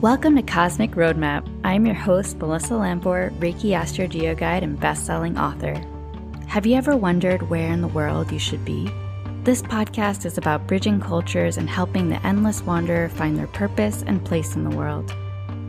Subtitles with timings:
[0.00, 1.48] Welcome to Cosmic Roadmap.
[1.64, 5.74] I'm your host, Melissa Lamport, Reiki Astro Geo Guide and best-selling author.
[6.46, 8.90] Have you ever wondered where in the world you should be?
[9.44, 14.22] This podcast is about bridging cultures and helping the endless wanderer find their purpose and
[14.24, 15.14] place in the world.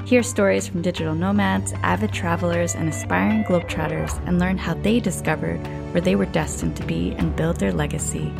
[0.05, 5.65] Hear stories from digital nomads, avid travelers, and aspiring globetrotters and learn how they discovered
[5.93, 8.33] where they were destined to be and build their legacy.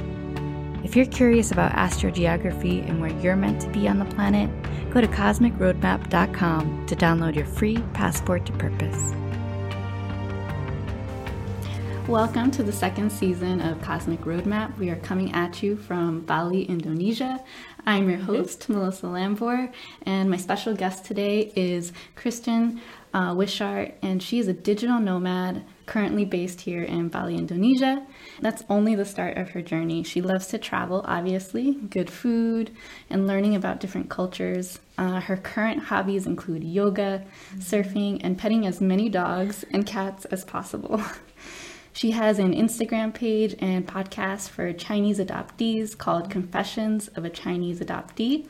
[0.83, 4.50] If you're curious about astrogeography and where you're meant to be on the planet,
[4.95, 9.13] go to cosmicroadmap.com to download your free passport to purpose.
[12.07, 14.77] Welcome to the second season of Cosmic Roadmap.
[14.77, 17.43] We are coming at you from Bali, Indonesia.
[17.85, 19.69] I'm your host, Melissa Lambor,
[20.04, 22.79] and my special guest today is Kristen
[23.13, 28.06] uh, Wishart, and she is a digital nomad currently based here in Bali, Indonesia.
[28.42, 30.04] That's only the start of her journey.
[30.04, 32.72] She loves to travel, obviously, good food,
[33.09, 34.80] and learning about different cultures.
[34.97, 37.23] Uh, her current hobbies include yoga,
[37.58, 41.02] surfing, and petting as many dogs and cats as possible.
[41.95, 47.80] She has an Instagram page and podcast for Chinese adoptees called Confessions of a Chinese
[47.80, 48.49] Adoptee.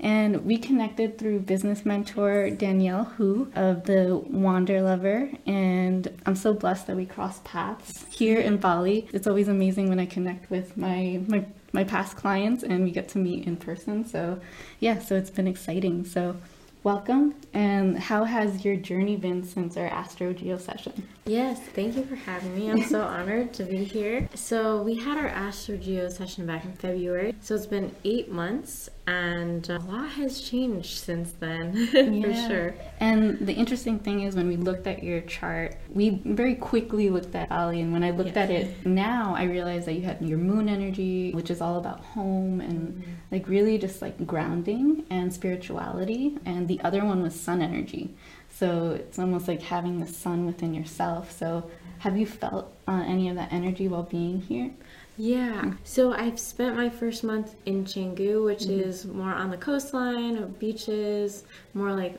[0.00, 5.30] And we connected through business mentor Danielle Hu of the Wander Lover.
[5.46, 9.08] And I'm so blessed that we crossed paths here in Bali.
[9.12, 13.08] It's always amazing when I connect with my, my, my past clients and we get
[13.10, 14.04] to meet in person.
[14.04, 14.40] So,
[14.78, 16.04] yeah, so it's been exciting.
[16.04, 16.36] So,
[16.84, 17.34] welcome.
[17.52, 21.08] And how has your journey been since our Astro Geo session?
[21.26, 22.70] Yes, thank you for having me.
[22.70, 24.28] I'm so honored to be here.
[24.34, 27.34] So, we had our Astro Geo session back in February.
[27.40, 31.86] So, it's been eight months, and a lot has changed since then,
[32.22, 32.74] for sure.
[33.00, 37.34] And the interesting thing is, when we looked at your chart, we very quickly looked
[37.34, 37.80] at Bali.
[37.80, 41.32] And when I looked at it now, I realized that you had your moon energy,
[41.32, 43.12] which is all about home and Mm-hmm.
[43.32, 46.36] like really just like grounding and spirituality.
[46.44, 48.14] And the other one was sun energy.
[48.50, 51.30] So it's almost like having the sun within yourself.
[51.32, 54.70] So have you felt uh, any of that energy while being here?
[55.18, 55.72] Yeah.
[55.84, 61.44] So, I've spent my first month in Canggu, which is more on the coastline, beaches,
[61.74, 62.16] more like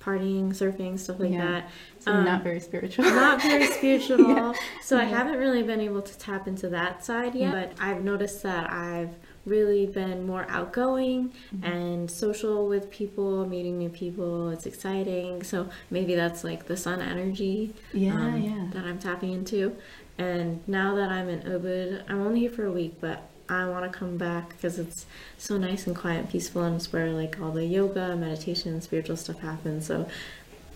[0.00, 1.46] partying, surfing, stuff like Yeah.
[1.46, 1.70] that.
[1.98, 3.04] So Um, not very spiritual.
[3.04, 4.20] not very spiritual.
[4.28, 4.52] Yeah.
[4.82, 7.52] So I haven't really been able to tap into that side yet.
[7.52, 9.10] But I've noticed that I've
[9.48, 11.64] really been more outgoing Mm-hmm.
[11.64, 14.50] and social with people, meeting new people.
[14.50, 15.42] It's exciting.
[15.42, 18.66] So maybe that's like the sun energy um, Yeah, yeah.
[18.72, 19.74] that I'm tapping into.
[20.18, 23.90] And now that I'm in Ubud, I'm only here for a week, but I want
[23.90, 25.06] to come back because it's
[25.38, 29.16] so nice and quiet and peaceful, and it's where like all the yoga, meditation, spiritual
[29.16, 29.86] stuff happens.
[29.86, 30.08] So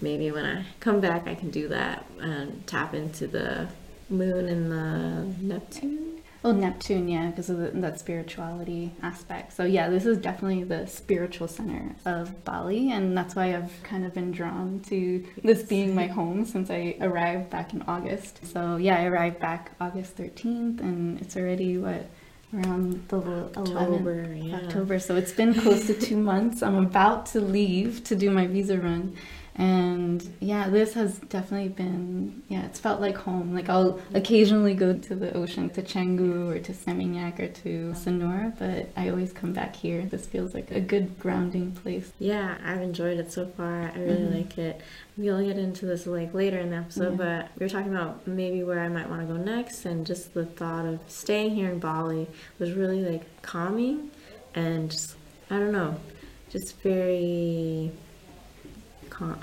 [0.00, 3.68] maybe when I come back, I can do that and tap into the
[4.08, 6.11] moon and the Neptune.
[6.42, 9.52] Well, Neptune, yeah, because of the, that spirituality aspect.
[9.52, 14.04] So, yeah, this is definitely the spiritual center of Bali, and that's why I've kind
[14.04, 18.44] of been drawn to this being my home since I arrived back in August.
[18.44, 22.10] So, yeah, I arrived back August 13th, and it's already what
[22.52, 24.56] around the 11th October, yeah.
[24.56, 24.98] October.
[24.98, 26.60] So, it's been close to two months.
[26.60, 29.16] I'm about to leave to do my visa run.
[29.54, 33.54] And yeah, this has definitely been, yeah, it's felt like home.
[33.54, 38.58] Like I'll occasionally go to the ocean, to Canggu or to Seminyak or to Sanur,
[38.58, 40.02] but I always come back here.
[40.06, 42.12] This feels like a good grounding place.
[42.18, 43.92] Yeah, I've enjoyed it so far.
[43.94, 44.34] I really Mhm.
[44.34, 44.80] like it.
[45.18, 47.16] We'll get into this like later in the episode, Yeah.
[47.18, 50.32] but we were talking about maybe where I might want to go next, and just
[50.32, 52.26] the thought of staying here in Bali
[52.58, 54.10] was really like calming,
[54.54, 55.14] and just
[55.50, 55.96] I don't know,
[56.48, 57.92] just very.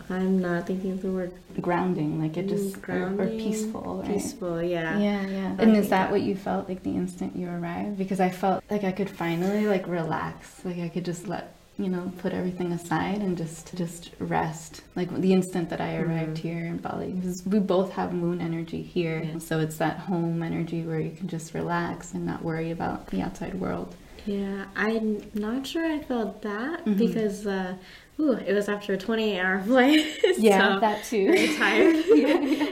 [0.09, 1.31] I'm not thinking of the word
[1.62, 4.12] Grounding, like it just, or, or peaceful, right?
[4.13, 4.62] peaceful.
[4.63, 4.97] Yeah.
[4.97, 5.56] Yeah, yeah.
[5.59, 7.97] And is that that- what you felt like the instant you arrived?
[7.97, 10.63] Because I felt like I could finally like relax.
[10.63, 14.81] Like I could just let you know put everything aside and just just rest.
[14.96, 16.47] Like the instant that I arrived Mm-hmm.
[16.47, 19.40] here in Bali, because we both have moon energy here, Yeah.
[19.40, 23.22] so it's that home energy where you can just relax and not worry about the
[23.22, 23.96] outside world.
[24.25, 26.98] Yeah, I'm not sure I felt that Mhm.
[26.98, 27.75] because uh,
[28.19, 30.06] ooh, it was after a 28 hour flight.
[30.38, 31.27] Yeah, so that too.
[31.27, 31.95] Very tired.
[32.16, 32.71] yeah, yeah.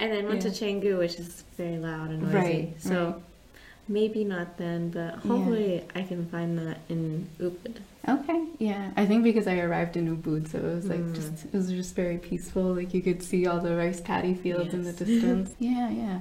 [0.00, 0.50] And then went Yeah.
[0.50, 2.36] to Canggu, which is very loud and noisy.
[2.36, 3.14] Right, So right.
[3.88, 7.76] maybe not then, but hopefully I can find that in Ubud.
[8.08, 8.90] Okay, yeah.
[8.96, 11.14] I think because I arrived in Ubud, so it was like Mm.
[11.14, 12.74] just it was just very peaceful.
[12.74, 15.54] Like you could see all the rice paddy fields in the distance.
[15.58, 16.20] yeah, yeah.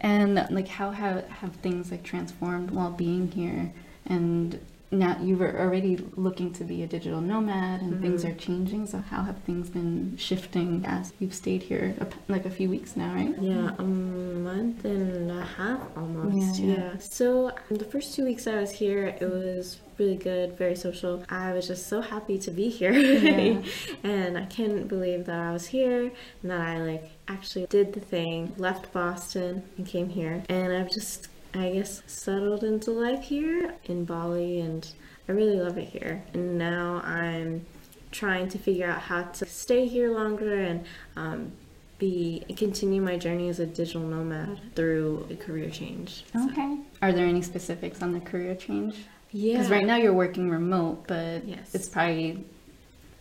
[0.00, 3.72] And like how have have things like transformed while being here?
[4.06, 4.58] And
[4.92, 8.02] now you were already looking to be a digital nomad and Mm-hmm.
[8.02, 8.86] things are changing.
[8.86, 12.94] So how have things been shifting as you've stayed here a, like a few weeks
[12.96, 13.34] now, right?
[13.40, 16.58] Yeah, a month and a half almost.
[16.60, 16.76] Yeah, Yeah.
[16.92, 16.98] yeah.
[16.98, 21.24] So the first two weeks I was here, it was really good, very social.
[21.30, 22.92] I was just so happy to be here.
[22.92, 23.62] Yeah.
[24.04, 26.10] and I couldn't believe that I was here
[26.42, 30.42] and that I like actually did the thing, left Boston and came here.
[30.48, 34.86] And I've just I guess settled into life here in Bali and
[35.28, 36.22] I really love it here.
[36.34, 37.64] And now I'm
[38.10, 40.84] trying to figure out how to stay here longer and
[41.16, 41.52] um,
[41.98, 46.24] be continue my journey as a digital nomad through a career change.
[46.32, 46.78] So, Okay.
[47.00, 48.96] Are there any specifics on the career change?
[49.30, 49.54] yeah.
[49.54, 51.74] Because right now you're working remote, but Yes.
[51.74, 52.44] it's probably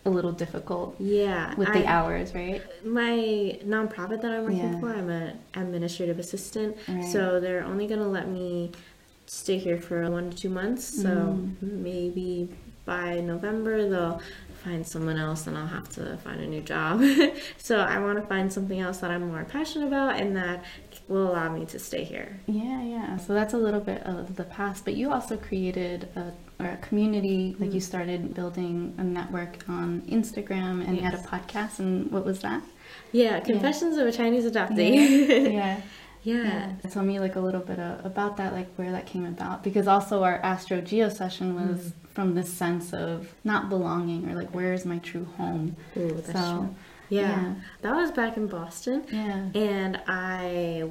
[0.06, 2.62] a little difficult yeah, with the I- hours, right?
[2.84, 4.80] my nonprofit that I'm working Yeah.
[4.80, 6.76] for, I'm an administrative assistant.
[6.88, 7.06] Right.
[7.06, 8.72] So they're only gonna let me
[9.28, 10.84] stay here for one to two months.
[11.02, 11.56] So Mm.
[11.62, 12.50] maybe
[12.86, 14.22] by November they'll
[14.64, 17.02] find someone else and I'll have to find a new job.
[17.58, 20.64] so I want to find something else that I'm more passionate about and that
[21.08, 22.40] will allow me to stay here.
[22.48, 23.18] Yeah, yeah.
[23.18, 26.32] So that's a little bit of the past, but you also created a,
[26.64, 27.56] or a community.
[27.60, 27.84] Like you Mm.
[27.84, 31.80] started building a network on Instagram, and you had a podcast.
[31.80, 32.62] And what was that?
[33.12, 35.54] Yeah, Confessions of a Chinese Adoptee.
[35.54, 35.82] yeah.
[36.24, 36.74] yeah.
[36.90, 39.88] Tell me like a little bit uh, about that, like where that came about, because
[39.88, 41.94] also our Astro Geo session was Mm.
[42.14, 45.76] from this sense of not belonging or like where is my true home.
[45.98, 46.76] Ooh, that's so true.
[47.12, 47.30] Yeah.
[47.30, 47.54] yeah.
[47.82, 49.06] That was back in Boston.
[49.12, 50.90] yeah, And I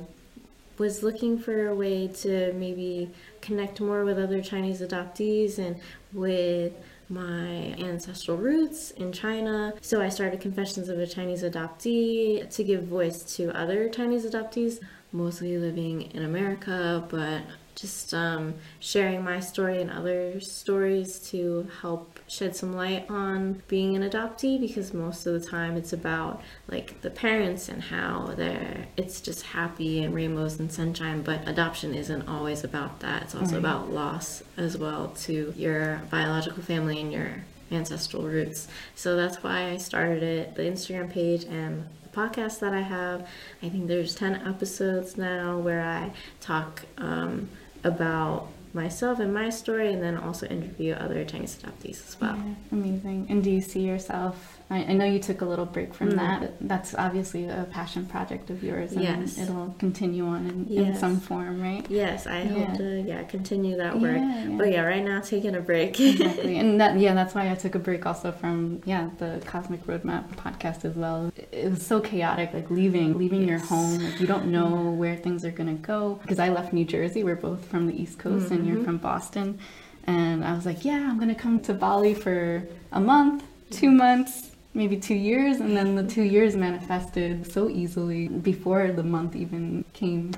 [0.78, 5.76] was looking for a way to maybe connect more with other Chinese adoptees and
[6.12, 6.72] with
[7.08, 9.75] my ancestral roots in China.
[9.81, 14.78] So I started Confessions of a Chinese Adoptee to give voice to other Chinese adoptees,
[15.12, 17.43] mostly living in America, but
[17.75, 23.97] just um, sharing my story and other stories to help shed some light on being
[23.97, 28.85] an adoptee because most of the time it's about like the parents and how they're
[28.97, 33.23] it's just happy and rainbows and sunshine but adoption isn't always about that.
[33.23, 33.59] It's also Right.
[33.61, 38.69] about loss as well to your biological family and your ancestral roots.
[38.95, 40.55] So that's why i started it.
[40.55, 43.27] The instagram page and podcast that i have
[43.62, 46.11] i think there's 10 episodes now where i
[46.41, 47.49] talk um,
[47.85, 52.55] about myself and my story and then also interview other chinese adoptees as well Yeah,
[52.73, 53.27] amazing.
[53.29, 54.60] And do you see yourself?
[54.70, 56.17] I, I know you took a little break from Mm.
[56.17, 56.52] that.
[56.61, 59.37] That's obviously a passion project of yours, and Yes.
[59.38, 61.84] it'll continue on in, in some form, right?
[61.90, 62.49] Yes, I Yeah.
[62.67, 64.17] hope to yeah continue that work.
[64.19, 64.56] Yeah, yeah.
[64.56, 65.99] But yeah, right now taking a break.
[66.00, 69.84] exactly and that yeah that's why i took a break also from yeah the cosmic
[69.87, 74.26] roadmap podcast as well it was so chaotic like leaving leaving your home like you
[74.26, 77.64] don't know where things are going to go because i left new jersey we're both
[77.66, 78.69] from the east coast and Mm-hmm.
[78.76, 79.58] you're from boston
[80.06, 82.62] and i was like yeah i'm going to come to bali for
[82.93, 88.28] a month two months maybe two years and then the two years manifested so easily
[88.28, 90.32] before the month even came.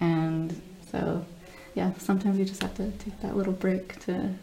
[0.00, 0.60] And
[0.90, 1.24] so
[1.74, 4.34] yeah sometimes you just have to take that little break to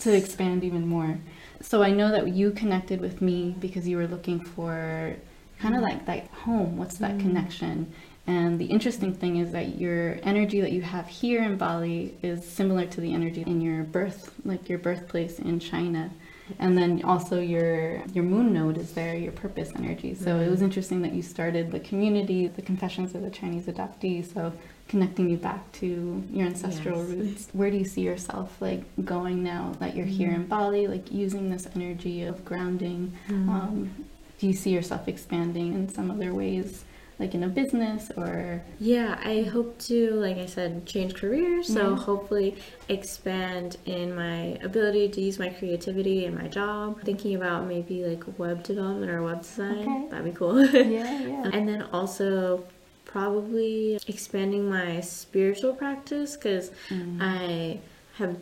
[0.00, 1.18] to expand even more.
[1.60, 5.14] So i know that you connected with me because you were looking for
[5.58, 6.76] kind of like that home.
[6.76, 7.20] What's that Mm.
[7.20, 7.92] connection?
[8.26, 12.44] And the interesting thing is that your energy that you have here in bali is
[12.46, 16.10] similar to the energy in your birth like your birthplace in china
[16.58, 20.14] and then also your your moon node is there your purpose energy.
[20.14, 20.64] So it was mm-hmm.
[20.64, 24.24] interesting that you started the community the confessions of the chinese adoptee.
[24.32, 24.52] So
[24.88, 27.08] connecting you back to your ancestral Yes.
[27.10, 27.48] roots.
[27.52, 30.48] Where do you see yourself like going now that you're here in mm-hmm.
[30.48, 33.12] bali like using this energy of grounding?
[33.28, 33.48] Mm-hmm.
[33.48, 34.06] Um,
[34.38, 36.84] do you see yourself expanding in some other ways
[37.22, 41.66] like in a business or yeah, I hope to, like I said, change careers.
[41.76, 41.96] So Yeah.
[42.08, 42.50] hopefully
[42.88, 46.86] expand in my ability to use my creativity in my job.
[47.10, 49.78] Thinking about maybe like web development or web design.
[49.78, 50.08] Okay.
[50.10, 50.56] That'd be cool.
[50.66, 52.64] yeah yeah and then also
[53.04, 57.18] probably expanding my spiritual practice because Mm.
[57.20, 57.78] I
[58.18, 58.36] have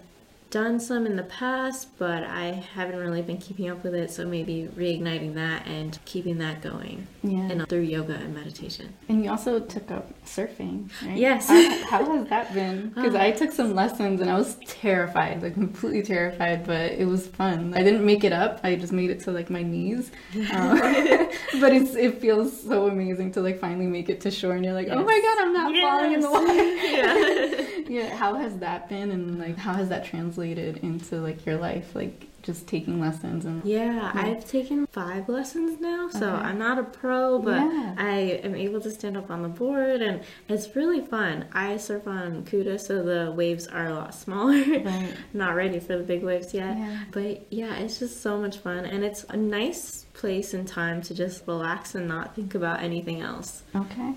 [0.50, 4.10] done some in the past, but I haven't really been keeping up with it.
[4.10, 8.92] So maybe reigniting that and keeping that going, yeah and through yoga and meditation.
[9.08, 11.16] And you also took up surfing, right?
[11.16, 11.48] Yes.
[11.48, 12.92] How, how has that been?
[13.00, 17.26] Because I took some lessons and I was terrified, like completely terrified, but it was
[17.26, 17.72] fun.
[17.74, 18.60] I didn't make it up.
[18.62, 20.10] I just made it to like my knees.
[20.50, 20.78] Um,
[21.60, 24.74] but it's it feels so amazing to like finally make it to shore and you're
[24.74, 26.52] like, oh my god, I'm not falling in the water.
[26.52, 27.88] yeah.
[27.88, 31.94] yeah, how has that been and like how has that translated into like your life?
[31.94, 36.42] Like just taking lessons and Yeah, I've taken five lessons now, so Okay.
[36.42, 37.94] I'm not a pro, but Yeah.
[37.98, 41.44] I am able to stand up on the board, and it's really fun.
[41.52, 44.54] I surf on Kuta, so the waves are a lot smaller.
[44.80, 45.12] Right.
[45.34, 47.04] not ready for the big waves yet, Yeah.
[47.12, 51.14] but yeah, it's just so much fun, and it's a nice place and time to
[51.14, 53.62] just relax and not think about anything else.
[53.76, 54.14] Okay.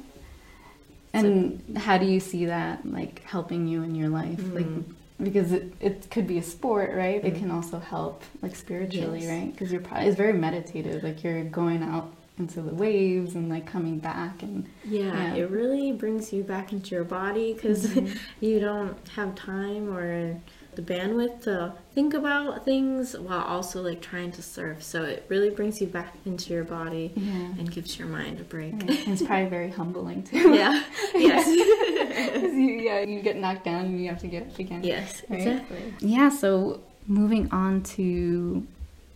[1.13, 4.41] And how do you see that like helping you in your life?
[4.53, 4.83] Like mm.
[5.21, 7.23] Because it, it could be a sport, right?
[7.23, 7.39] It mm-hmm.
[7.39, 9.29] can also help like spiritually, Yes.
[9.29, 9.51] right?
[9.51, 11.03] Because you're probably it's very meditative.
[11.03, 15.35] Like you're going out into the waves and like coming back and Yeah, Yeah.
[15.35, 18.15] it really brings you back into your body because mm-hmm.
[18.45, 20.41] you don't have time or
[20.75, 24.81] the bandwidth to think about things while also like trying to surf.
[24.83, 27.31] So it really brings you back into your body Yeah.
[27.57, 28.73] and gives your mind a break.
[28.73, 30.53] and it's probably very humbling too.
[30.53, 30.83] yeah.
[31.15, 31.45] yes.
[32.33, 34.83] 'Cause you, yeah, you get knocked down and you have to get up again.
[34.83, 35.21] yes.
[35.29, 35.39] Right?
[35.39, 35.93] Exactly.
[35.99, 38.65] Yeah, so moving on to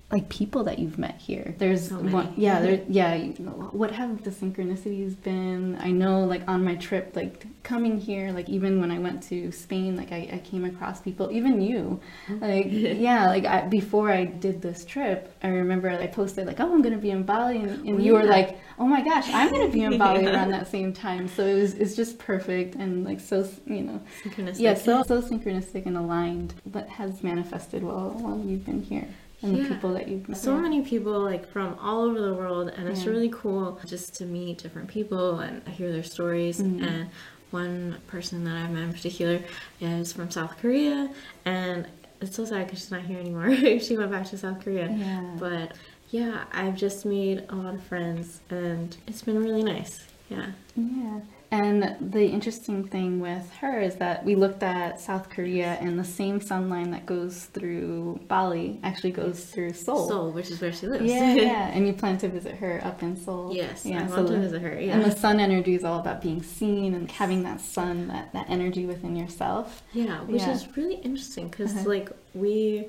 [0.10, 1.54] like people that you've met here.
[1.58, 3.18] There's So one, yeah, there, yeah.
[3.18, 5.78] What have the synchronicities been?
[5.82, 9.52] I know, like on my trip, like coming here, like even when I went to
[9.52, 12.40] Spain, like I, I came across people, even you, mm-hmm.
[12.42, 16.72] like yeah, like I, before I did this trip, I remember I posted like, oh,
[16.72, 19.52] I'm gonna be in Bali, and, and oh, you were like, oh my gosh, I'm
[19.52, 20.30] gonna be in Bali Yeah.
[20.36, 21.28] around that same time.
[21.28, 24.60] So it was, it's just perfect and like so, you know, Synchronistic.
[24.60, 29.10] yeah, so so synchronistic and aligned, but has manifested while while you've been here
[29.42, 30.38] and the people that you've met.
[30.38, 30.62] so Yeah.
[30.62, 33.12] many people like from all over the world and it's Yeah.
[33.12, 36.84] really cool just to meet different people and hear their stories Mm-hmm.
[36.84, 37.10] and
[37.52, 39.40] one person that i met in particular
[39.80, 41.10] is from south korea
[41.46, 41.88] and
[42.22, 45.36] it's so sad because she's not here anymore she went back to south korea Yeah.
[45.40, 45.74] but
[46.10, 51.20] yeah i've just made a lot of friends and it's been really nice yeah Yeah.
[51.50, 56.04] And the interesting thing with her is that we looked at South Korea and the
[56.04, 60.10] same sun line that goes through Bali actually goes through Seoul.
[60.10, 61.68] seoul which is where she lives Yeah, yeah.
[61.74, 63.54] And you plan to visit her up in Seoul.
[63.56, 64.04] yes Yeah.
[64.04, 64.96] i so want to visit her Yeah.
[64.96, 68.50] And the sun energy is all about being seen and having that sun, that, that
[68.50, 69.84] energy within yourself.
[69.94, 70.52] Yeah, which Yeah.
[70.52, 71.88] is really interesting because Uh-huh.
[71.90, 72.88] like we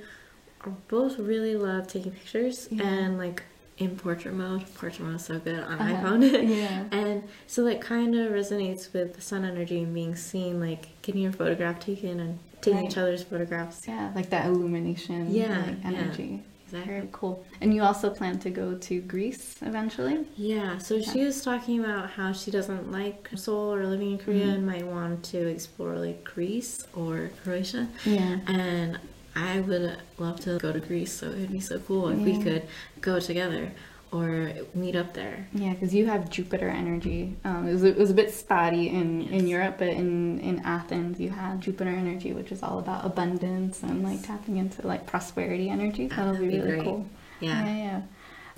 [0.88, 2.82] both really love taking pictures Yeah.
[2.82, 3.44] and like
[3.78, 4.62] in portrait mode.
[4.74, 6.06] Portrait mode is so good on Uh-huh.
[6.08, 6.48] iPhone.
[6.56, 6.84] Yeah.
[6.92, 11.22] and so like kind of resonates with the sun energy and being seen, like getting
[11.22, 12.90] your photograph taken and taking Right.
[12.90, 13.86] each other's photographs.
[13.86, 15.88] Yeah, like that illumination Yeah, like, yeah.
[15.88, 16.42] energy.
[16.66, 16.92] Exactly.
[16.92, 17.46] Very cool.
[17.62, 20.26] And you also plan to go to Greece eventually?
[20.36, 24.44] Yeah, so she was talking about how she doesn't like Seoul or living in Korea
[24.44, 24.54] Mm-hmm.
[24.54, 27.88] and might want to explore like Greece or Croatia.
[28.04, 28.40] Yeah.
[28.48, 28.98] And
[29.38, 32.42] I would love to go to Greece, so it would be so cool if we
[32.42, 32.66] could
[33.00, 33.70] go together
[34.10, 35.46] or meet up there.
[35.52, 37.36] Yeah, because you have Jupiter energy.
[37.44, 41.20] Um, it, was, it was a bit spotty in, in Europe, but in, in Athens,
[41.20, 45.68] you had Jupiter energy, which is all about abundance and like tapping into like prosperity
[45.68, 46.08] energy.
[46.08, 46.84] That'll be be really great.
[46.84, 47.06] cool.
[47.40, 47.64] Yeah.
[47.66, 48.02] yeah, yeah.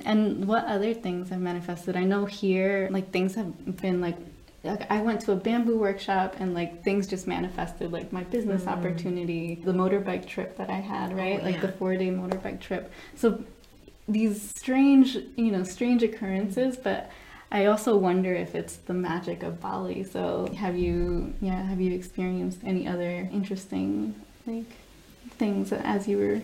[0.04, 1.96] And what other things have manifested?
[1.96, 4.16] I know here, like things have been like.
[4.62, 8.66] Like I went to a bamboo workshop and like things just manifested like my business
[8.66, 11.40] opportunity, the motorbike trip that I had, right?
[11.40, 11.42] Mm.
[11.42, 12.92] Oh, like the 4-day motorbike trip.
[13.16, 13.42] So
[14.06, 17.10] these strange, you know, strange occurrences, but
[17.50, 20.04] I also wonder if it's the magic of Bali.
[20.04, 24.14] So have you, yeah, have you experienced any other interesting
[24.46, 24.66] like
[25.30, 26.42] things as you were,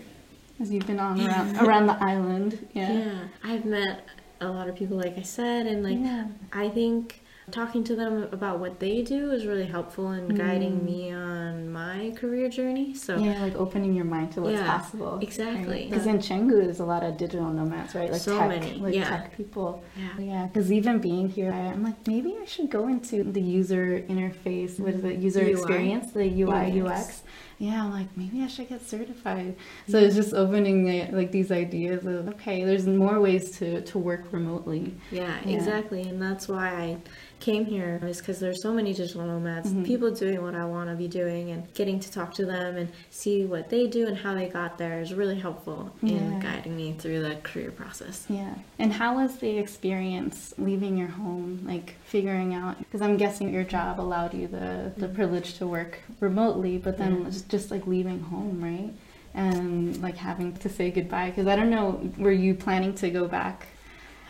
[0.58, 2.66] as you've been on around around the island?
[2.73, 2.92] Yeah.
[2.92, 3.18] Yeah.
[3.44, 4.06] I've met
[4.40, 6.28] a lot of people, like I said, and like Yeah.
[6.52, 11.12] I think talking to them about what they do is really helpful in guiding me
[11.12, 12.92] on my career journey.
[12.94, 13.24] So Mm.
[13.26, 15.18] Yeah, like opening your mind to what's Yeah, possible.
[15.22, 15.86] exactly.
[15.88, 18.10] Because in Canggu, there's a lot of digital nomads, right?
[18.10, 19.08] Like So tech, many, like yeah.
[19.08, 19.84] tech people.
[19.96, 20.24] Yeah.
[20.24, 24.80] Yeah, because even being here, I'm like, maybe I should go into the user interface.
[24.80, 25.18] What is it?
[25.18, 25.50] User UI?
[25.52, 26.90] experience, the UI UX.
[27.08, 27.22] UX.
[27.58, 29.56] Yeah, I'm like, maybe I should get certified.
[29.88, 30.84] So it's just opening
[31.14, 34.94] like these ideas of okay, there's more ways to to work remotely.
[35.10, 35.56] Yeah, Yeah.
[35.56, 36.02] exactly.
[36.02, 36.96] And that's why I
[37.38, 39.84] came here is because there's so many digital nomads, Mm-hmm.
[39.84, 42.88] people doing what I want to be doing and getting to talk to them and
[43.10, 46.16] see what they do and how they got there is really helpful Yeah.
[46.16, 48.26] in guiding me through the career process.
[48.28, 48.54] Yeah.
[48.78, 52.78] And how was the experience leaving your home, like figuring out?
[52.78, 57.18] Because I'm guessing your job allowed you the, the privilege to work remotely, but then
[57.22, 57.24] Yeah.
[57.30, 58.92] just, just like leaving home, right?
[59.34, 61.28] And like having to say goodbye.
[61.30, 63.66] Because I don't know, were you planning to go back?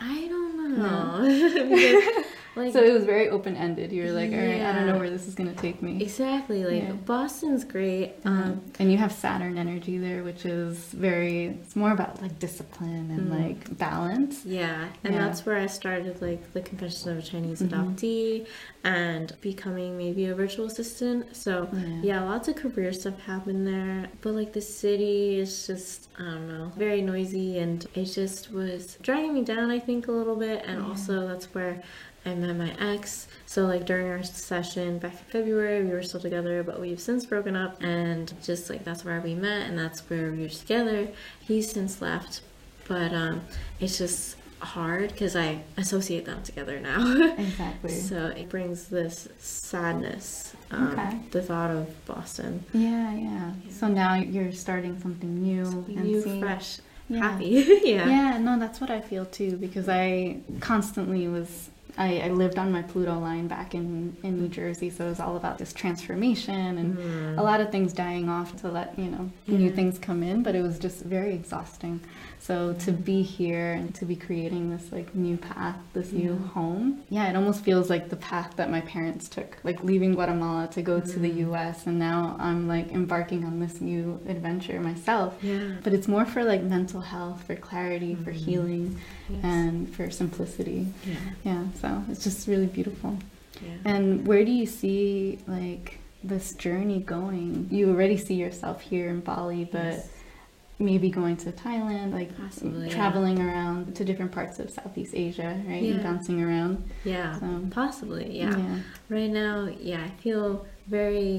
[0.01, 1.21] I don't know.
[1.69, 2.25] because
[2.57, 3.91] Like- so it was very open ended.
[3.91, 6.01] You were like, all right, I don't know where this is gonna take me.
[6.01, 6.65] Exactly.
[6.65, 6.91] Like Yeah.
[7.05, 8.13] Boston's great.
[8.25, 11.45] Um, Um, and you have Saturn energy there, which is very.
[11.61, 13.39] It's more about like discipline and Mm.
[13.39, 14.45] like balance.
[14.45, 15.21] Yeah, and Yeah.
[15.21, 17.69] that's where I started like the Confession of a Chinese Mhm.
[17.69, 18.45] adoptee
[18.83, 21.35] and becoming maybe a virtual assistant.
[21.35, 21.79] So Yeah.
[22.03, 22.23] yeah.
[22.23, 24.07] lots of career stuff happened there.
[24.21, 28.97] But like the city is just I don't know, very noisy and it just was
[29.03, 30.87] dragging me down I think a little bit and Yeah.
[30.87, 31.81] also that's where
[32.27, 33.27] I met my ex.
[33.45, 37.25] So like during our session back in February, we were still together, but we've since
[37.25, 41.07] broken up and just like that's where we met and that's where we were together.
[41.41, 42.41] He's since left,
[42.87, 43.41] but um
[43.79, 47.01] it's just hard because I associate them together now.
[47.37, 47.91] Exactly.
[47.91, 51.19] so it brings this sadness, um, Okay.
[51.31, 52.63] the thought of Boston.
[52.73, 53.51] yeah, yeah.
[53.69, 57.19] So now you're starting something new and New, seeing- fresh, Yeah.
[57.31, 57.45] happy.
[57.83, 58.07] yeah.
[58.09, 61.69] Yeah, no, that's what I feel too because I constantly was.
[61.97, 65.19] I, I lived on my Pluto line back in, in New Jersey, so it was
[65.19, 67.37] all about this transformation and Mhm.
[67.37, 70.43] a lot of things dying off to let you know new things come in.
[70.43, 71.99] But it was just very exhausting.
[72.39, 77.01] So to be here and to be creating this like new path, this new home,
[77.09, 80.81] yeah, it almost feels like the path that my parents took, like leaving Guatemala to
[80.81, 81.37] go to the Mm.
[81.47, 81.87] U.S.
[81.87, 85.75] and now I'm like embarking on this new adventure myself Yeah.
[85.83, 88.35] but it's more for like mental health for clarity for Mhm.
[88.45, 88.97] healing
[89.29, 89.39] Yes.
[89.43, 91.15] and for simplicity yeah.
[91.43, 93.17] yeah so it's just really beautiful
[93.61, 93.91] Yeah.
[93.91, 99.19] and where do you see like this journey going you already see yourself here in
[99.21, 100.09] bali but Yes.
[100.79, 102.95] maybe going to thailand like Possibly, yeah.
[102.95, 106.03] traveling around to different parts of southeast asia right and Yeah.
[106.03, 107.39] bouncing around Yeah.
[107.39, 108.25] so Possibly.
[108.43, 108.79] Yeah.
[109.09, 109.55] Right now,
[109.91, 111.29] yeah, I feel very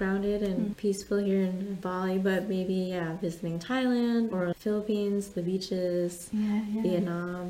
[0.00, 0.76] grounded and Mm.
[0.76, 6.82] peaceful here in Bali, but maybe yeah, visiting Thailand or Philippines, the beaches, yeah yeah
[6.86, 7.44] Vietnam,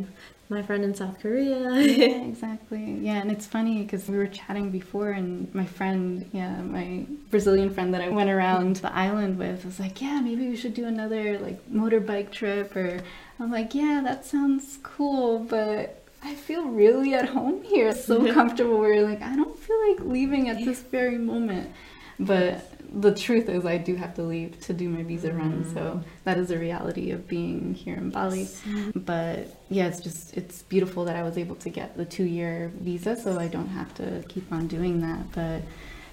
[0.50, 1.58] my friend in South Korea.
[1.80, 2.98] yeah, exactly.
[3.00, 7.70] Yeah, and it's funny because we were chatting before, and my friend, yeah, my Brazilian
[7.70, 10.86] friend that I went around the island with was like, yeah, maybe we should do
[10.86, 13.00] another like motorbike trip, or
[13.38, 18.78] I'm like, yeah, that sounds cool, but I feel really at home here, so comfortable.
[18.78, 21.70] Where like I don't feel like leaving at this very moment,
[22.18, 22.64] but.
[23.00, 25.74] The truth is, I do have to leave to do my visa run, mm-hmm.
[25.74, 28.48] so that is a reality of being here in Bali.
[28.94, 29.38] But
[29.70, 33.14] yeah it's just it's beautiful that i was able to get the two year visa
[33.22, 35.20] so i don't have to keep on doing that.
[35.32, 35.60] But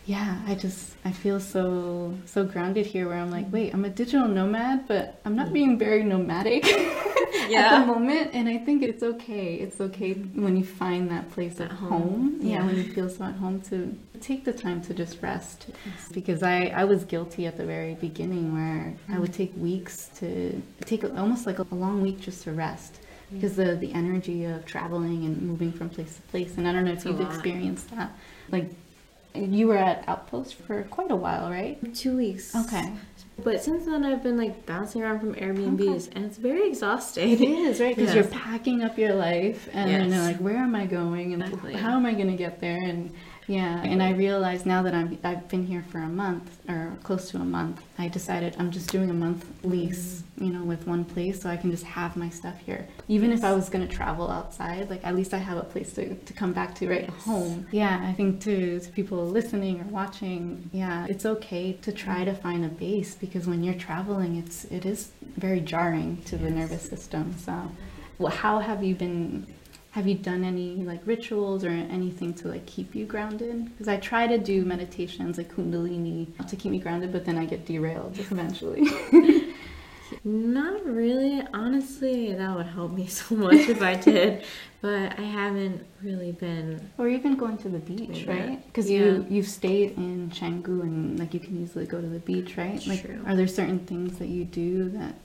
[0.06, 3.89] yeah i just i feel so so grounded here where i'm like wait i'm a
[3.89, 7.80] digital nomad but i'm not being very nomadic at Yeah.
[7.80, 8.32] the moment.
[8.34, 9.56] And i think it's okay.
[9.56, 12.65] It's okay when you find that place at At home, home, Yeah, yeah.
[12.65, 13.77] when you feel so at home to
[14.22, 15.67] take the time to just rest.
[16.12, 20.62] Because I, I was guilty at the very beginning where I would take weeks to
[20.81, 23.00] take almost like a, a long week just to rest.
[23.31, 26.57] Because the, the energy of traveling and moving from place to place.
[26.57, 27.33] And I don't know if you've lot.
[27.33, 28.11] experienced that.
[28.51, 28.70] Like
[29.33, 31.77] you were at Outpost for quite a while right?
[31.96, 32.55] Two weeks.
[32.55, 32.94] okay.
[33.44, 37.31] But since then, I've been like bouncing around from Airbnbs, and it's very exhausting.
[37.33, 37.94] it is right?
[37.94, 38.24] Because Yes.
[38.31, 41.33] you're packing up your life and you know like where am I going?
[41.33, 41.74] And Exactly.
[41.74, 42.77] how am I going to get there?
[42.81, 43.11] And
[43.48, 47.29] yeah and I realized now that I'm I've been here for a month or close
[47.31, 51.05] to a month I decided I'm just doing a month lease you know with one
[51.05, 52.88] place so I can just have my stuff here.
[53.08, 55.94] Even if I was going to travel outside like at least I have a place
[55.94, 57.10] to, to come back to right?
[57.10, 57.24] Yes.
[57.24, 57.68] home.
[57.72, 62.34] Yeah I think to, to people listening or watching yeah it's okay to try to
[62.34, 66.84] find a base because when you're traveling it's it is very jarring to the nervous
[66.84, 67.72] system so.
[68.18, 69.46] Well, how have you been
[69.96, 73.98] have you done any like rituals or anything to like keep you grounded because i
[74.12, 76.20] try to do meditations like kundalini
[76.51, 78.84] to keep me grounded but then i get derailed eventually
[80.24, 81.42] Not really.
[81.53, 84.44] Honestly, that would help me so much if I did,
[84.81, 86.90] but I haven't really been.
[87.00, 88.98] or even going to the beach right because Yeah.
[89.00, 92.86] you you've stayed in Canggu and like you can easily go to the beach right
[92.88, 93.20] like True.
[93.25, 95.16] are there certain things that you do that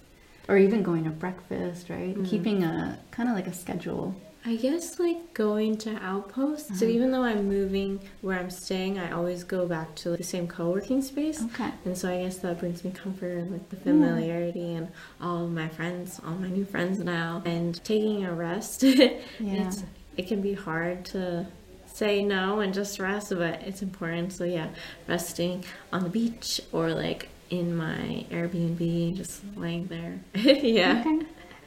[0.49, 2.27] or even going to breakfast right Mm.
[2.31, 6.69] keeping a kind of like a schedule I guess like going to Outpost.
[6.69, 6.95] So Uh-huh.
[6.95, 11.03] even though I'm moving where I'm staying, I always go back to the same co-working
[11.03, 11.43] space.
[11.43, 14.89] okay And so I guess that brings me comfort and like the familiarity and
[15.21, 18.83] all of my friends, all my new friends now, and taking a rest.
[18.85, 19.85] it's
[20.17, 21.47] it can be hard to
[21.87, 24.33] say no and just rest, but it's important.
[24.33, 24.69] So yeah,
[25.07, 30.21] resting on the beach or like in my Airbnb, just laying there.
[30.35, 31.01] yeah.
[31.07, 31.27] Okay.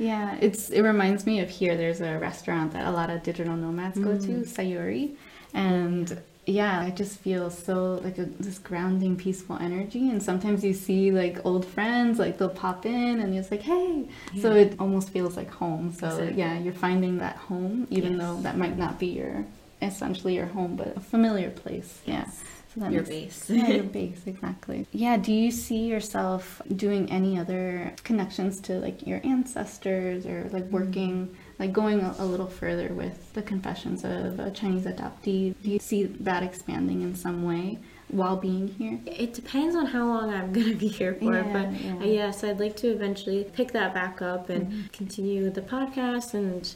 [0.09, 1.73] Yeah, it's it reminds me of here.
[1.77, 4.47] There's a restaurant that a lot of digital nomads go to, Mm.
[4.55, 5.05] Sayuri,
[5.53, 6.07] and
[6.45, 10.09] yeah, I just feel so like a, this grounding, peaceful energy.
[10.11, 14.09] And sometimes you see like old friends, like they'll pop in, and it's like, hey.
[14.41, 15.85] So it almost feels like home.
[15.93, 16.39] So Exactly.
[16.41, 18.21] yeah, you're finding that home, even Yes.
[18.21, 19.45] though that might not be your
[19.81, 21.91] essentially your home, but a familiar place.
[22.05, 22.25] Yeah.
[22.73, 23.49] So that your makes, base.
[23.49, 24.87] yeah, your base, exactly.
[24.91, 30.63] Yeah, do you see yourself doing any other connections to like your ancestors or like
[30.63, 30.73] mm-hmm.
[30.73, 35.53] working, like going a, a, little further with the confessions of a Chinese adoptee?
[35.61, 37.77] Do you see that expanding in some way?
[38.09, 38.99] while being here?
[39.07, 41.33] It depends on how long I'm going to be here for.
[41.33, 41.95] Yeah, but yeah.
[41.95, 44.87] Uh, yes, I'd like to eventually pick that back up and mm-hmm.
[44.91, 46.73] continue the podcast and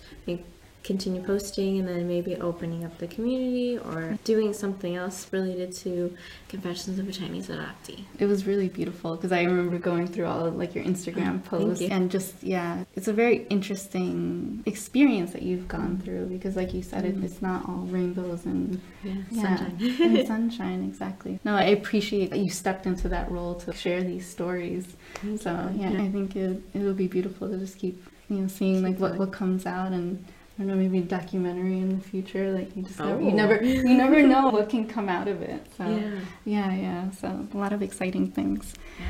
[0.87, 6.15] continue posting and then maybe opening up the community or doing something else related to
[6.47, 8.05] Confessions of a Chinese Adoptee.
[8.19, 11.81] It was really beautiful because I remember going through all of like your Instagram posts
[11.81, 11.89] you.
[11.91, 16.81] and just yeah, it's a very interesting experience that you've gone through because like you
[16.81, 17.21] said, mm-hmm.
[17.21, 19.95] it, it's not all rainbows and yeah, yeah sunshine.
[20.01, 21.37] and sunshine exactly.
[21.43, 24.87] No, I appreciate that you stepped into that role to share these stories.
[25.15, 28.37] Thank so yeah, yeah, I think it it will be beautiful to just keep you
[28.37, 30.23] know seeing like what what comes out and
[30.57, 32.51] I don't know, maybe a documentary in the future.
[32.51, 33.33] Like you just never, you oh.
[33.33, 35.65] never, you never know what can come out of it.
[35.77, 37.11] So yeah, yeah, yeah.
[37.11, 38.73] So a lot of exciting things.
[38.99, 39.05] Yeah.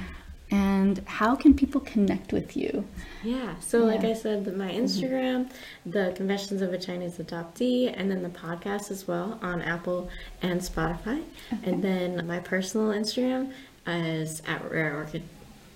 [0.49, 2.85] And how can people connect with you?
[3.23, 3.95] Yeah, so yeah.
[3.95, 4.83] like I said, my mm-hmm.
[4.83, 5.91] Instagram, mm-hmm.
[5.91, 10.09] the Confessions of a Chinese Adoptee, and then the podcast as well on Apple
[10.41, 11.21] and Spotify.
[11.51, 11.71] Okay.
[11.71, 13.51] And then my personal Instagram
[13.85, 15.23] is at Rare Orchid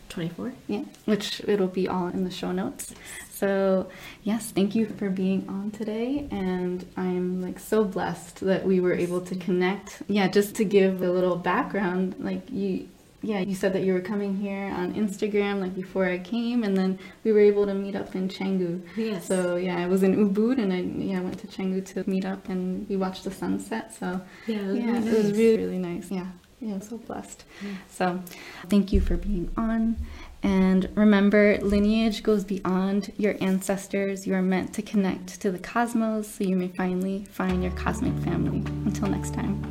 [0.07, 0.53] 24.
[0.67, 2.93] Yeah, which it'll be all in the show notes.
[3.41, 3.89] So,
[4.21, 6.27] yes, thank you for being on today.
[6.29, 10.03] And I'm like so blessed that we were able to connect.
[10.07, 12.87] Yeah, just to give a little background, like you,
[13.23, 16.77] yeah, you said that you were coming here on Instagram like before I came, and
[16.77, 18.83] then we were able to meet up in Canggu.
[18.95, 19.25] Yes.
[19.25, 22.47] So yeah, I was in Ubud, and I yeah went to Canggu to meet up,
[22.47, 23.91] and we watched the sunset.
[23.91, 25.05] So yeah, it was, yeah, really, nice.
[25.05, 26.11] it was really really nice.
[26.11, 26.27] Yeah,
[26.59, 27.43] yeah, I'm so blessed.
[27.63, 27.71] Yeah.
[27.89, 28.23] So
[28.69, 29.97] thank you for being on.
[30.43, 34.25] And remember, lineage goes beyond your ancestors.
[34.25, 38.17] You are meant to connect to the cosmos so you may finally find your cosmic
[38.23, 38.59] family.
[38.85, 39.61] Until next time.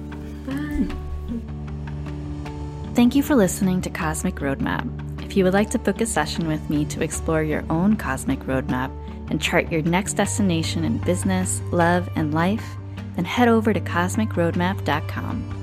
[0.47, 0.95] Bye.
[2.95, 5.25] Thank you for listening to Cosmic Roadmap.
[5.25, 8.41] If you would like to book a session with me to explore your own cosmic
[8.41, 8.91] roadmap
[9.31, 12.77] and chart your next destination in business, love, and life,
[13.15, 15.60] then head over to cosmicroadmap.com.